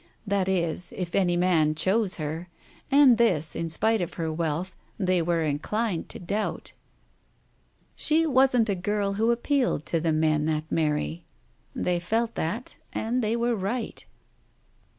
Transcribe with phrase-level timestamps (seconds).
[0.25, 2.49] That is, if any man chose her,
[2.89, 6.73] and this, in spite of her wealth, they were inclined to doubt.
[7.95, 11.23] She wasn't a girl who appealed to the men that marry.
[11.75, 14.03] They felt that, and they were right.